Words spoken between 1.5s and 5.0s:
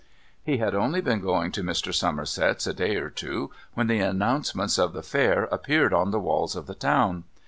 to Mr. Somerset's a day or two when the announcements of